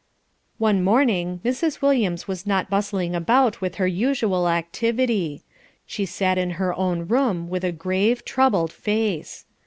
[0.57, 1.79] One morning Mrs.
[1.79, 5.43] Williams was not bustling about with her usual activity.
[5.85, 9.45] She sat in her own room with a grave, troubled face.